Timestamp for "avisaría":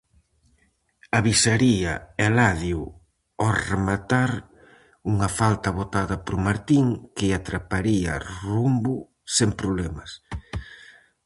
1.19-1.93